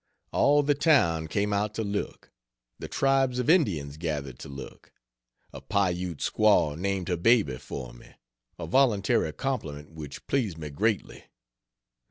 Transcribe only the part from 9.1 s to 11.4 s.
compliment which pleased me greatly.